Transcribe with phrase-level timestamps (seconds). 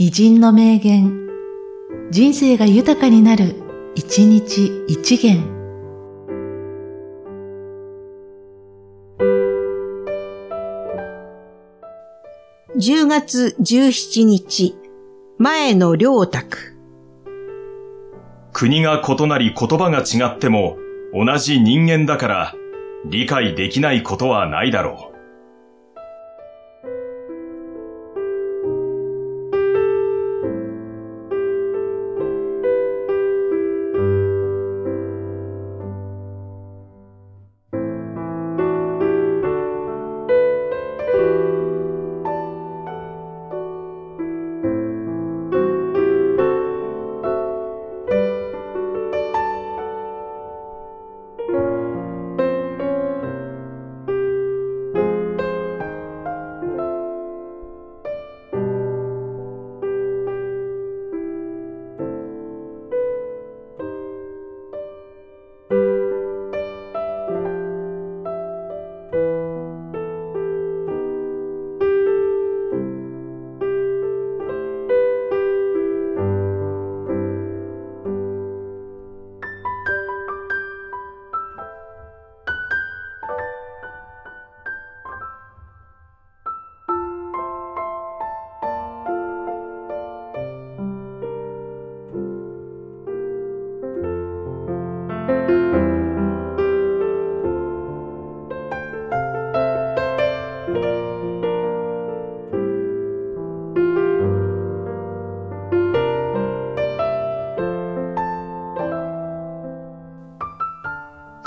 [0.00, 1.26] 偉人の名言、
[2.12, 3.56] 人生が豊かになる、
[3.96, 5.42] 一日一元。
[12.76, 14.76] 10月17日、
[15.36, 16.76] 前の良卓。
[18.52, 20.76] 国が異なり言葉が違っても
[21.12, 22.54] 同じ人間だから
[23.04, 25.17] 理解できないことはないだろう。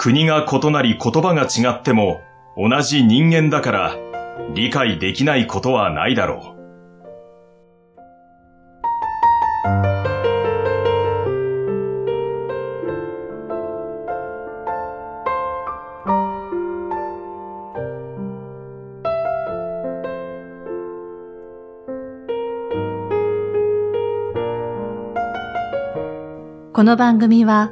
[0.04, 2.22] 国が異なり言葉が違っても
[2.58, 3.96] 同じ人間だから
[4.56, 6.62] 理解できないことはないだろう。
[26.74, 27.72] この番組は、